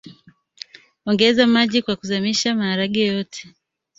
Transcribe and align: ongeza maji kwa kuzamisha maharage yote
ongeza 1.07 1.47
maji 1.47 1.81
kwa 1.81 1.95
kuzamisha 1.95 2.55
maharage 2.55 3.05
yote 3.05 3.49